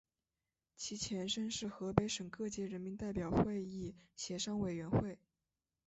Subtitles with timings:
[0.75, 5.19] 其前身是河北省各界人民代表会议协商委员会。